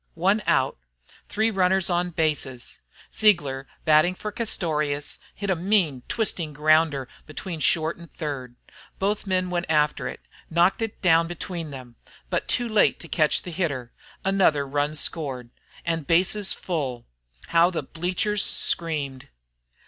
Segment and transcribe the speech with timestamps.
[0.17, 0.79] One out,
[1.29, 2.79] three runners on bases!
[3.13, 8.55] Ziegler, batting for Castorious, hit a mean, twisting grounder between short and third.
[8.97, 10.19] Both men went after it,
[10.49, 11.97] knocked it down between them,
[12.31, 13.91] but too late to catch the hitter.
[14.25, 15.51] Another run scored,
[15.85, 17.05] and the bases full!
[17.49, 19.27] How the bleachers screamed!